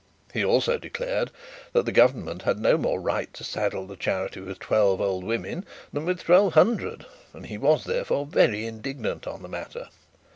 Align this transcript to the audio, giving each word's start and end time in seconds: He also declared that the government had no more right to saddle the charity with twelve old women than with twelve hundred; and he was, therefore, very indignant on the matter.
He 0.33 0.43
also 0.43 0.79
declared 0.79 1.29
that 1.73 1.85
the 1.85 1.91
government 1.91 2.41
had 2.41 2.57
no 2.59 2.75
more 2.75 2.99
right 2.99 3.31
to 3.35 3.43
saddle 3.43 3.85
the 3.85 3.95
charity 3.95 4.39
with 4.41 4.57
twelve 4.57 4.99
old 4.99 5.23
women 5.23 5.63
than 5.93 6.05
with 6.05 6.23
twelve 6.23 6.55
hundred; 6.55 7.05
and 7.33 7.45
he 7.45 7.59
was, 7.59 7.83
therefore, 7.83 8.25
very 8.25 8.65
indignant 8.65 9.27
on 9.27 9.43
the 9.43 9.47
matter. 9.47 9.89